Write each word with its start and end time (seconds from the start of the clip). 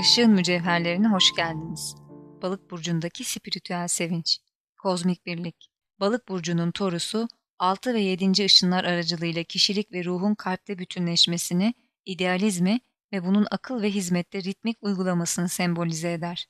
Işığın 0.00 0.30
mücevherlerine 0.30 1.08
hoş 1.08 1.34
geldiniz. 1.34 1.94
Balık 2.42 2.70
burcundaki 2.70 3.24
spiritüel 3.24 3.88
sevinç, 3.88 4.38
kozmik 4.78 5.26
birlik. 5.26 5.70
Balık 6.00 6.28
burcunun 6.28 6.70
torusu 6.70 7.28
6 7.58 7.94
ve 7.94 8.00
7. 8.00 8.44
ışınlar 8.44 8.84
aracılığıyla 8.84 9.42
kişilik 9.42 9.92
ve 9.92 10.04
ruhun 10.04 10.34
kalpte 10.34 10.78
bütünleşmesini, 10.78 11.74
idealizmi 12.06 12.80
ve 13.12 13.24
bunun 13.24 13.46
akıl 13.50 13.82
ve 13.82 13.90
hizmette 13.90 14.42
ritmik 14.42 14.76
uygulamasını 14.80 15.48
sembolize 15.48 16.12
eder. 16.12 16.46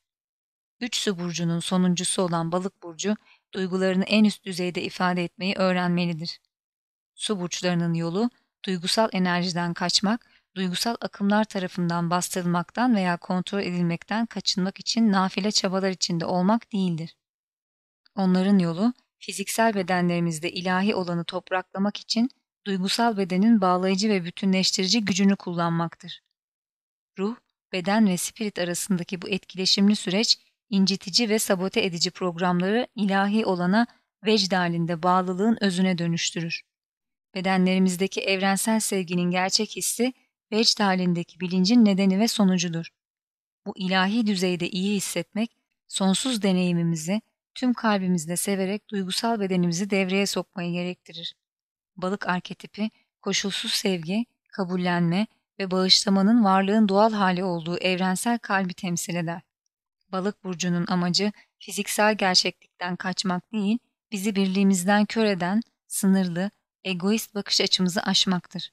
Üç 0.80 0.96
su 0.96 1.18
burcunun 1.18 1.60
sonuncusu 1.60 2.22
olan 2.22 2.52
balık 2.52 2.82
burcu, 2.82 3.16
duygularını 3.54 4.04
en 4.04 4.24
üst 4.24 4.44
düzeyde 4.44 4.82
ifade 4.82 5.24
etmeyi 5.24 5.54
öğrenmelidir. 5.54 6.40
Su 7.14 7.40
burçlarının 7.40 7.94
yolu, 7.94 8.30
duygusal 8.66 9.08
enerjiden 9.12 9.74
kaçmak, 9.74 10.26
duygusal 10.56 10.96
akımlar 11.00 11.44
tarafından 11.44 12.10
bastırılmaktan 12.10 12.96
veya 12.96 13.16
kontrol 13.16 13.60
edilmekten 13.60 14.26
kaçınmak 14.26 14.80
için 14.80 15.12
nafile 15.12 15.50
çabalar 15.50 15.90
içinde 15.90 16.26
olmak 16.26 16.72
değildir. 16.72 17.16
Onların 18.14 18.58
yolu, 18.58 18.92
fiziksel 19.18 19.74
bedenlerimizde 19.74 20.52
ilahi 20.52 20.94
olanı 20.94 21.24
topraklamak 21.24 21.96
için 21.96 22.30
duygusal 22.66 23.16
bedenin 23.16 23.60
bağlayıcı 23.60 24.08
ve 24.08 24.24
bütünleştirici 24.24 25.04
gücünü 25.04 25.36
kullanmaktır. 25.36 26.22
Ruh, 27.18 27.36
beden 27.72 28.08
ve 28.08 28.16
spirit 28.16 28.58
arasındaki 28.58 29.22
bu 29.22 29.28
etkileşimli 29.28 29.96
süreç, 29.96 30.38
incitici 30.70 31.28
ve 31.28 31.38
sabote 31.38 31.84
edici 31.84 32.10
programları 32.10 32.86
ilahi 32.94 33.46
olana 33.46 33.86
vecd 34.26 34.52
halinde 34.52 35.02
bağlılığın 35.02 35.58
özüne 35.60 35.98
dönüştürür. 35.98 36.62
Bedenlerimizdeki 37.36 38.20
evrensel 38.20 38.80
sevginin 38.80 39.30
gerçek 39.30 39.76
hissi, 39.76 40.12
vecd 40.52 40.80
halindeki 40.80 41.40
bilincin 41.40 41.84
nedeni 41.84 42.20
ve 42.20 42.28
sonucudur. 42.28 42.88
Bu 43.66 43.72
ilahi 43.76 44.26
düzeyde 44.26 44.70
iyi 44.70 44.96
hissetmek, 44.96 45.56
sonsuz 45.88 46.42
deneyimimizi 46.42 47.20
tüm 47.54 47.74
kalbimizle 47.74 48.36
severek 48.36 48.90
duygusal 48.90 49.40
bedenimizi 49.40 49.90
devreye 49.90 50.26
sokmayı 50.26 50.72
gerektirir. 50.72 51.34
Balık 51.96 52.28
arketipi, 52.28 52.90
koşulsuz 53.22 53.72
sevgi, 53.72 54.26
kabullenme 54.52 55.26
ve 55.58 55.70
bağışlamanın 55.70 56.44
varlığın 56.44 56.88
doğal 56.88 57.12
hali 57.12 57.44
olduğu 57.44 57.78
evrensel 57.78 58.38
kalbi 58.38 58.74
temsil 58.74 59.14
eder. 59.14 59.42
Balık 60.12 60.44
burcunun 60.44 60.86
amacı 60.88 61.32
fiziksel 61.58 62.14
gerçeklikten 62.14 62.96
kaçmak 62.96 63.52
değil, 63.52 63.78
bizi 64.12 64.36
birliğimizden 64.36 65.04
kör 65.04 65.24
eden, 65.24 65.60
sınırlı, 65.86 66.50
egoist 66.86 67.34
bakış 67.34 67.60
açımızı 67.60 68.02
aşmaktır. 68.02 68.72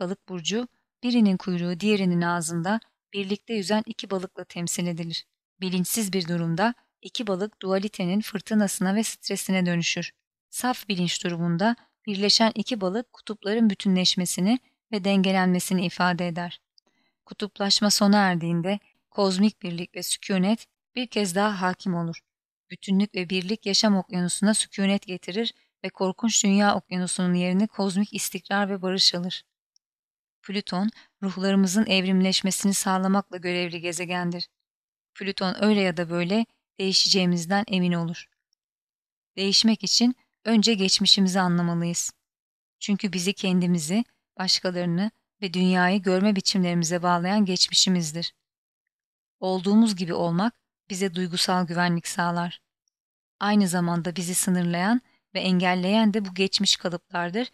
Balık 0.00 0.28
burcu, 0.28 0.68
birinin 1.02 1.36
kuyruğu 1.36 1.80
diğerinin 1.80 2.20
ağzında 2.22 2.80
birlikte 3.12 3.54
yüzen 3.54 3.82
iki 3.86 4.10
balıkla 4.10 4.44
temsil 4.44 4.86
edilir. 4.86 5.26
Bilinçsiz 5.60 6.12
bir 6.12 6.28
durumda 6.28 6.74
iki 7.02 7.26
balık 7.26 7.62
dualitenin 7.62 8.20
fırtınasına 8.20 8.94
ve 8.94 9.02
stresine 9.04 9.66
dönüşür. 9.66 10.12
Saf 10.50 10.88
bilinç 10.88 11.24
durumunda 11.24 11.76
birleşen 12.06 12.52
iki 12.54 12.80
balık 12.80 13.12
kutupların 13.12 13.70
bütünleşmesini 13.70 14.58
ve 14.92 15.04
dengelenmesini 15.04 15.86
ifade 15.86 16.28
eder. 16.28 16.60
Kutuplaşma 17.26 17.90
sona 17.90 18.18
erdiğinde 18.18 18.78
kozmik 19.10 19.62
birlik 19.62 19.94
ve 19.94 20.02
sükunet 20.02 20.66
bir 20.94 21.06
kez 21.06 21.34
daha 21.34 21.60
hakim 21.60 21.94
olur. 21.94 22.20
Bütünlük 22.70 23.14
ve 23.14 23.30
birlik 23.30 23.66
yaşam 23.66 23.96
okyanusuna 23.96 24.54
sükunet 24.54 25.06
getirir 25.06 25.54
ve 25.84 25.88
korkunç 25.88 26.44
dünya 26.44 26.76
okyanusunun 26.76 27.34
yerini 27.34 27.68
kozmik 27.68 28.14
istikrar 28.14 28.70
ve 28.70 28.82
barış 28.82 29.14
alır. 29.14 29.44
Plüton, 30.42 30.90
ruhlarımızın 31.22 31.86
evrimleşmesini 31.86 32.74
sağlamakla 32.74 33.36
görevli 33.36 33.80
gezegendir. 33.80 34.48
Plüton 35.14 35.64
öyle 35.64 35.80
ya 35.80 35.96
da 35.96 36.10
böyle 36.10 36.46
değişeceğimizden 36.78 37.64
emin 37.68 37.92
olur. 37.92 38.28
Değişmek 39.36 39.84
için 39.84 40.16
önce 40.44 40.74
geçmişimizi 40.74 41.40
anlamalıyız. 41.40 42.12
Çünkü 42.80 43.12
bizi 43.12 43.32
kendimizi, 43.32 44.04
başkalarını 44.38 45.10
ve 45.42 45.54
dünyayı 45.54 46.02
görme 46.02 46.36
biçimlerimize 46.36 47.02
bağlayan 47.02 47.44
geçmişimizdir. 47.44 48.34
Olduğumuz 49.40 49.96
gibi 49.96 50.14
olmak 50.14 50.54
bize 50.90 51.14
duygusal 51.14 51.66
güvenlik 51.66 52.08
sağlar. 52.08 52.60
Aynı 53.40 53.68
zamanda 53.68 54.16
bizi 54.16 54.34
sınırlayan 54.34 55.00
ve 55.34 55.40
engelleyen 55.40 56.14
de 56.14 56.24
bu 56.24 56.34
geçmiş 56.34 56.76
kalıplardır 56.76 57.50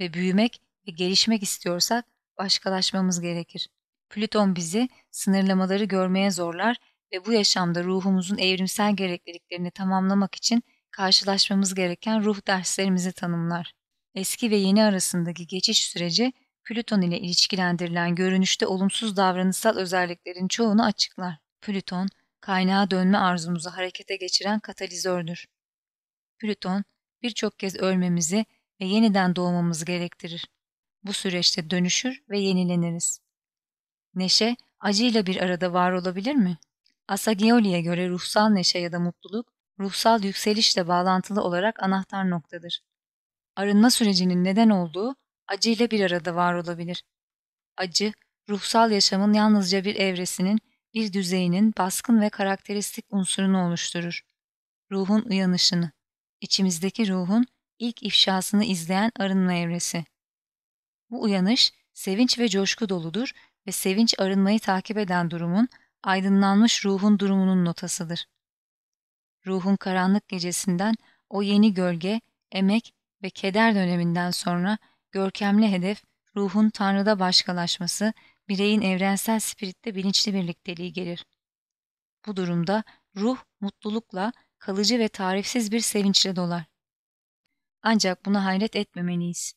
ve 0.00 0.12
büyümek 0.12 0.62
ve 0.86 0.90
gelişmek 0.92 1.42
istiyorsak 1.42 2.04
başkalaşmamız 2.38 3.20
gerekir. 3.20 3.68
Plüton 4.10 4.56
bizi 4.56 4.88
sınırlamaları 5.10 5.84
görmeye 5.84 6.30
zorlar 6.30 6.76
ve 7.12 7.24
bu 7.24 7.32
yaşamda 7.32 7.84
ruhumuzun 7.84 8.38
evrimsel 8.38 8.96
gerekliliklerini 8.96 9.70
tamamlamak 9.70 10.34
için 10.34 10.62
karşılaşmamız 10.90 11.74
gereken 11.74 12.24
ruh 12.24 12.46
derslerimizi 12.46 13.12
tanımlar. 13.12 13.72
Eski 14.14 14.50
ve 14.50 14.56
yeni 14.56 14.84
arasındaki 14.84 15.46
geçiş 15.46 15.84
süreci 15.84 16.32
Plüton 16.64 17.00
ile 17.00 17.18
ilişkilendirilen 17.18 18.14
görünüşte 18.14 18.66
olumsuz 18.66 19.16
davranışsal 19.16 19.76
özelliklerin 19.76 20.48
çoğunu 20.48 20.84
açıklar. 20.84 21.38
Plüton, 21.60 22.08
kaynağa 22.40 22.90
dönme 22.90 23.18
arzumuzu 23.18 23.70
harekete 23.70 24.16
geçiren 24.16 24.60
katalizördür. 24.60 25.46
Plüton, 26.38 26.84
birçok 27.22 27.58
kez 27.58 27.76
ölmemizi 27.76 28.46
ve 28.80 28.84
yeniden 28.84 29.36
doğmamızı 29.36 29.84
gerektirir. 29.84 30.48
Bu 31.02 31.12
süreçte 31.12 31.70
dönüşür 31.70 32.22
ve 32.30 32.38
yenileniriz. 32.38 33.20
Neşe, 34.14 34.56
acıyla 34.80 35.26
bir 35.26 35.36
arada 35.36 35.72
var 35.72 35.92
olabilir 35.92 36.34
mi? 36.34 36.58
Asagioli'ye 37.08 37.80
göre 37.80 38.08
ruhsal 38.08 38.48
neşe 38.48 38.78
ya 38.78 38.92
da 38.92 38.98
mutluluk, 38.98 39.52
ruhsal 39.80 40.24
yükselişle 40.24 40.88
bağlantılı 40.88 41.42
olarak 41.42 41.82
anahtar 41.82 42.30
noktadır. 42.30 42.80
Arınma 43.56 43.90
sürecinin 43.90 44.44
neden 44.44 44.70
olduğu 44.70 45.16
acıyla 45.48 45.90
bir 45.90 46.00
arada 46.00 46.34
var 46.34 46.54
olabilir. 46.54 47.04
Acı, 47.76 48.12
ruhsal 48.48 48.90
yaşamın 48.90 49.32
yalnızca 49.32 49.84
bir 49.84 49.96
evresinin, 49.96 50.58
bir 50.94 51.12
düzeyinin 51.12 51.74
baskın 51.78 52.20
ve 52.20 52.30
karakteristik 52.30 53.04
unsurunu 53.10 53.68
oluşturur. 53.68 54.20
Ruhun 54.90 55.22
uyanışını, 55.22 55.92
içimizdeki 56.40 57.08
ruhun 57.08 57.46
ilk 57.78 58.02
ifşasını 58.02 58.64
izleyen 58.64 59.12
arınma 59.18 59.52
evresi. 59.52 60.04
Bu 61.10 61.22
uyanış, 61.22 61.72
sevinç 61.92 62.38
ve 62.38 62.48
coşku 62.48 62.88
doludur 62.88 63.32
ve 63.66 63.72
sevinç 63.72 64.14
arınmayı 64.18 64.60
takip 64.60 64.98
eden 64.98 65.30
durumun, 65.30 65.68
aydınlanmış 66.02 66.84
ruhun 66.84 67.18
durumunun 67.18 67.64
notasıdır. 67.64 68.26
Ruhun 69.46 69.76
karanlık 69.76 70.28
gecesinden 70.28 70.94
o 71.28 71.42
yeni 71.42 71.74
gölge, 71.74 72.20
emek 72.52 72.94
ve 73.22 73.30
keder 73.30 73.74
döneminden 73.74 74.30
sonra 74.30 74.78
görkemli 75.12 75.70
hedef 75.70 76.02
ruhun 76.36 76.70
Tanrı'da 76.70 77.18
başkalaşması, 77.18 78.12
bireyin 78.48 78.80
evrensel 78.80 79.40
spiritte 79.40 79.94
bilinçli 79.94 80.34
birlikteliği 80.34 80.92
gelir. 80.92 81.24
Bu 82.26 82.36
durumda 82.36 82.84
ruh 83.16 83.38
mutlulukla, 83.60 84.32
kalıcı 84.58 84.98
ve 84.98 85.08
tarifsiz 85.08 85.72
bir 85.72 85.80
sevinçle 85.80 86.36
dolar. 86.36 86.64
Ancak 87.82 88.26
buna 88.26 88.44
hayret 88.44 88.76
etmemeliyiz. 88.76 89.54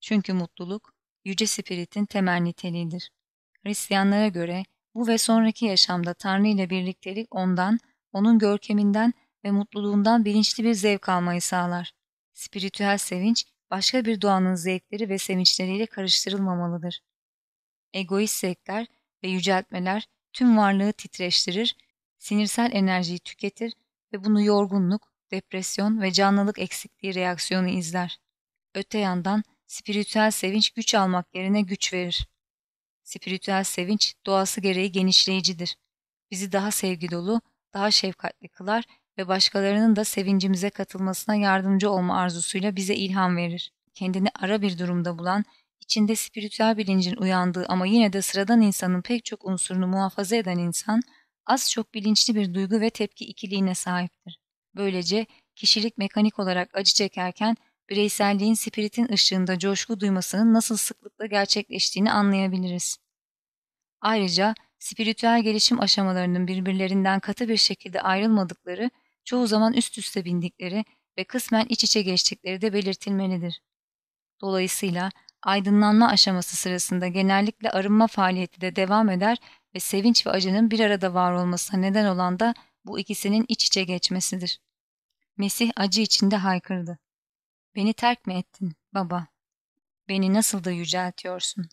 Çünkü 0.00 0.32
mutluluk, 0.32 0.94
yüce 1.24 1.46
spiritin 1.46 2.04
temel 2.06 2.40
niteliğidir. 2.40 3.10
Hristiyanlara 3.62 4.28
göre 4.28 4.62
bu 4.94 5.08
ve 5.08 5.18
sonraki 5.18 5.64
yaşamda 5.64 6.14
Tanrı 6.14 6.46
ile 6.46 6.70
birliktelik 6.70 7.34
ondan, 7.34 7.78
onun 8.12 8.38
görkeminden 8.38 9.12
ve 9.44 9.50
mutluluğundan 9.50 10.24
bilinçli 10.24 10.64
bir 10.64 10.74
zevk 10.74 11.08
almayı 11.08 11.42
sağlar. 11.42 11.92
Spiritüel 12.34 12.98
sevinç, 12.98 13.44
başka 13.70 14.04
bir 14.04 14.20
doğanın 14.20 14.54
zevkleri 14.54 15.08
ve 15.08 15.18
sevinçleriyle 15.18 15.86
karıştırılmamalıdır. 15.86 17.00
Egoist 17.92 18.40
zevkler 18.40 18.86
ve 19.24 19.28
yüceltmeler 19.28 20.08
tüm 20.32 20.56
varlığı 20.56 20.92
titreştirir, 20.92 21.76
sinirsel 22.18 22.70
enerjiyi 22.72 23.18
tüketir 23.18 23.72
ve 24.12 24.24
bunu 24.24 24.42
yorgunluk, 24.42 25.12
depresyon 25.30 26.00
ve 26.00 26.12
canlılık 26.12 26.58
eksikliği 26.58 27.14
reaksiyonu 27.14 27.68
izler. 27.68 28.18
Öte 28.74 28.98
yandan 28.98 29.42
spiritüel 29.66 30.30
sevinç 30.30 30.70
güç 30.70 30.94
almak 30.94 31.34
yerine 31.34 31.60
güç 31.60 31.92
verir. 31.92 32.28
Spiritüel 33.02 33.64
sevinç 33.64 34.14
doğası 34.26 34.60
gereği 34.60 34.92
genişleyicidir. 34.92 35.76
Bizi 36.30 36.52
daha 36.52 36.70
sevgi 36.70 37.10
dolu, 37.10 37.40
daha 37.74 37.90
şefkatli 37.90 38.48
kılar 38.48 38.84
ve 39.18 39.28
başkalarının 39.28 39.96
da 39.96 40.04
sevincimize 40.04 40.70
katılmasına 40.70 41.34
yardımcı 41.34 41.90
olma 41.90 42.18
arzusuyla 42.18 42.76
bize 42.76 42.94
ilham 42.94 43.36
verir. 43.36 43.72
Kendini 43.94 44.28
ara 44.40 44.62
bir 44.62 44.78
durumda 44.78 45.18
bulan, 45.18 45.44
içinde 45.80 46.16
spiritüel 46.16 46.76
bilincin 46.76 47.16
uyandığı 47.16 47.66
ama 47.68 47.86
yine 47.86 48.12
de 48.12 48.22
sıradan 48.22 48.60
insanın 48.60 49.02
pek 49.02 49.24
çok 49.24 49.44
unsurunu 49.44 49.86
muhafaza 49.86 50.36
eden 50.36 50.58
insan, 50.58 51.02
az 51.48 51.70
çok 51.70 51.94
bilinçli 51.94 52.34
bir 52.34 52.54
duygu 52.54 52.80
ve 52.80 52.90
tepki 52.90 53.24
ikiliğine 53.24 53.74
sahiptir. 53.74 54.38
Böylece 54.76 55.26
kişilik 55.54 55.98
mekanik 55.98 56.38
olarak 56.38 56.70
acı 56.74 56.94
çekerken 56.94 57.56
bireyselliğin 57.88 58.54
spiritin 58.54 59.12
ışığında 59.12 59.58
coşku 59.58 60.00
duymasının 60.00 60.54
nasıl 60.54 60.76
sıklıkla 60.76 61.26
gerçekleştiğini 61.26 62.12
anlayabiliriz. 62.12 62.98
Ayrıca 64.00 64.54
spiritüel 64.78 65.42
gelişim 65.42 65.80
aşamalarının 65.80 66.46
birbirlerinden 66.46 67.20
katı 67.20 67.48
bir 67.48 67.56
şekilde 67.56 68.00
ayrılmadıkları, 68.00 68.90
çoğu 69.24 69.46
zaman 69.46 69.72
üst 69.72 69.98
üste 69.98 70.24
bindikleri 70.24 70.84
ve 71.18 71.24
kısmen 71.24 71.66
iç 71.68 71.84
içe 71.84 72.02
geçtikleri 72.02 72.60
de 72.60 72.72
belirtilmelidir. 72.72 73.60
Dolayısıyla 74.40 75.10
aydınlanma 75.42 76.08
aşaması 76.08 76.56
sırasında 76.56 77.08
genellikle 77.08 77.70
arınma 77.70 78.06
faaliyeti 78.06 78.60
de 78.60 78.76
devam 78.76 79.10
eder 79.10 79.38
ve 79.74 79.80
sevinç 79.80 80.26
ve 80.26 80.30
acının 80.30 80.70
bir 80.70 80.80
arada 80.80 81.14
var 81.14 81.32
olmasına 81.32 81.80
neden 81.80 82.04
olan 82.04 82.40
da 82.40 82.54
bu 82.84 82.98
ikisinin 82.98 83.44
iç 83.48 83.64
içe 83.64 83.84
geçmesidir. 83.84 84.60
Mesih 85.36 85.70
acı 85.76 86.00
içinde 86.00 86.36
haykırdı. 86.36 86.98
Beni 87.74 87.92
terk 87.92 88.26
mi 88.26 88.34
ettin 88.34 88.72
baba? 88.94 89.26
Beni 90.08 90.34
nasıl 90.34 90.64
da 90.64 90.70
yüceltiyorsun? 90.70 91.68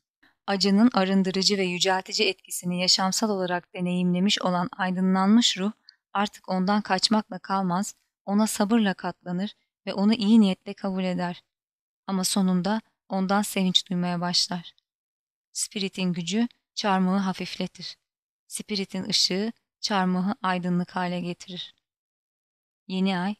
Acının 0.47 0.89
arındırıcı 0.93 1.57
ve 1.57 1.63
yüceltici 1.63 2.29
etkisini 2.29 2.81
yaşamsal 2.81 3.29
olarak 3.29 3.73
deneyimlemiş 3.73 4.41
olan 4.41 4.69
aydınlanmış 4.77 5.57
ruh 5.57 5.71
artık 6.13 6.49
ondan 6.49 6.81
kaçmakla 6.81 7.39
kalmaz, 7.39 7.95
ona 8.25 8.47
sabırla 8.47 8.93
katlanır 8.93 9.55
ve 9.85 9.93
onu 9.93 10.13
iyi 10.13 10.41
niyetle 10.41 10.73
kabul 10.73 11.03
eder. 11.03 11.43
Ama 12.07 12.23
sonunda 12.23 12.81
ondan 13.09 13.41
sevinç 13.41 13.89
duymaya 13.89 14.21
başlar. 14.21 14.75
Spiritin 15.51 16.13
gücü 16.13 16.47
çarmıhı 16.75 17.17
hafifletir. 17.17 17.97
Spiritin 18.47 19.09
ışığı 19.09 19.51
çarmıhı 19.79 20.35
aydınlık 20.41 20.95
hale 20.95 21.21
getirir. 21.21 21.75
Yeni 22.87 23.17
ay 23.19 23.35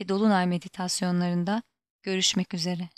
ve 0.00 0.08
dolunay 0.08 0.46
meditasyonlarında 0.46 1.62
görüşmek 2.02 2.54
üzere. 2.54 2.88